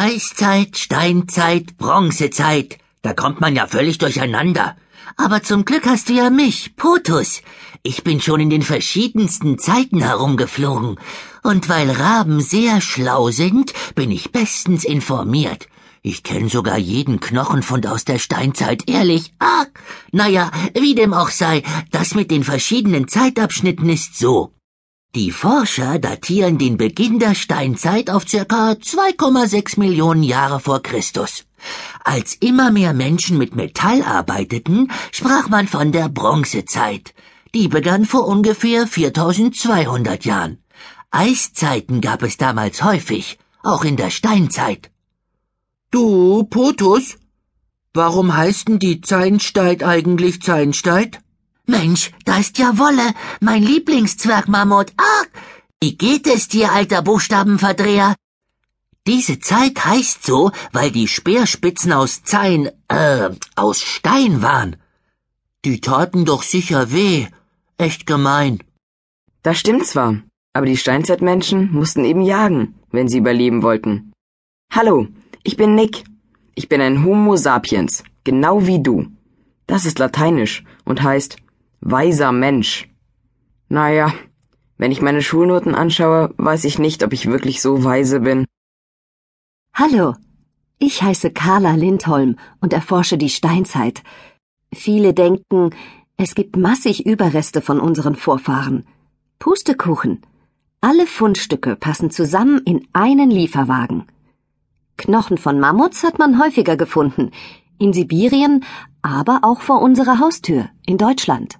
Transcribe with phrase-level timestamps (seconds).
[0.00, 2.78] Eiszeit, Steinzeit, Bronzezeit.
[3.02, 4.76] Da kommt man ja völlig durcheinander.
[5.16, 7.42] Aber zum Glück hast du ja mich, Potus.
[7.82, 11.00] Ich bin schon in den verschiedensten Zeiten herumgeflogen.
[11.42, 15.66] Und weil Raben sehr schlau sind, bin ich bestens informiert.
[16.02, 19.34] Ich kenn sogar jeden Knochenfund aus der Steinzeit, ehrlich.
[19.40, 19.66] Ah,
[20.12, 24.52] naja, wie dem auch sei, das mit den verschiedenen Zeitabschnitten ist so.
[25.14, 31.46] Die Forscher datieren den Beginn der Steinzeit auf circa 2,6 Millionen Jahre vor Christus.
[32.04, 37.14] Als immer mehr Menschen mit Metall arbeiteten, sprach man von der Bronzezeit.
[37.54, 40.58] Die begann vor ungefähr 4200 Jahren.
[41.10, 44.90] Eiszeiten gab es damals häufig, auch in der Steinzeit.
[45.90, 47.16] Du, Potus,
[47.94, 51.20] warum heißt denn die Zeinsteit eigentlich Zeinsteit?
[51.68, 54.92] Mensch, da ist ja Wolle, mein Lieblingszwergmammut.
[54.96, 55.24] Ah,
[55.82, 58.14] wie geht es dir, alter Buchstabenverdreher?
[59.06, 64.76] Diese Zeit heißt so, weil die Speerspitzen aus Zein, äh, aus Stein waren.
[65.66, 67.26] Die taten doch sicher weh.
[67.76, 68.60] Echt gemein.
[69.42, 70.22] Das stimmt zwar,
[70.54, 74.12] aber die Steinzeitmenschen mussten eben jagen, wenn sie überleben wollten.
[74.72, 75.06] Hallo,
[75.42, 76.04] ich bin Nick.
[76.54, 79.06] Ich bin ein Homo sapiens, genau wie du.
[79.66, 81.36] Das ist lateinisch und heißt
[81.80, 82.88] Weiser Mensch.
[83.68, 84.12] Naja,
[84.78, 88.46] wenn ich meine Schulnoten anschaue, weiß ich nicht, ob ich wirklich so weise bin.
[89.74, 90.14] Hallo,
[90.78, 94.02] ich heiße Carla Lindholm und erforsche die Steinzeit.
[94.72, 95.70] Viele denken,
[96.16, 98.86] es gibt massig Überreste von unseren Vorfahren.
[99.38, 100.22] Pustekuchen.
[100.80, 104.04] Alle Fundstücke passen zusammen in einen Lieferwagen.
[104.96, 107.30] Knochen von Mammuts hat man häufiger gefunden,
[107.78, 108.64] in Sibirien,
[109.02, 111.58] aber auch vor unserer Haustür in Deutschland.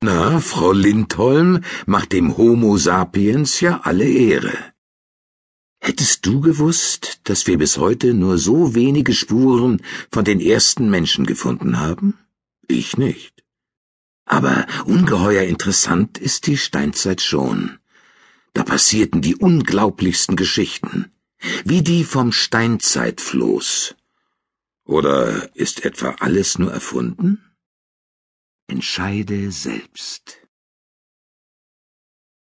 [0.00, 4.56] Na, Frau Lindholm macht dem Homo sapiens ja alle Ehre.
[5.80, 9.82] Hättest du gewusst, dass wir bis heute nur so wenige Spuren
[10.12, 12.16] von den ersten Menschen gefunden haben?
[12.68, 13.42] Ich nicht.
[14.24, 17.78] Aber ungeheuer interessant ist die Steinzeit schon.
[18.52, 21.10] Da passierten die unglaublichsten Geschichten,
[21.64, 23.96] wie die vom Steinzeitfloß.
[24.84, 27.47] Oder ist etwa alles nur erfunden?
[28.78, 30.47] Entscheide selbst.